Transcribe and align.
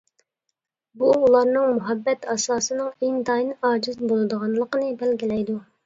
بۇ 1.01 1.11
ئۇلارنىڭ 1.17 1.69
مۇھەببەت 1.77 2.27
ئاساسىنىڭ 2.37 2.91
ئىنتايىن 2.97 3.55
ئاجىز 3.71 4.05
بولىدىغانلىقىنى 4.11 4.95
بەلگىلەيدۇ. 5.05 5.63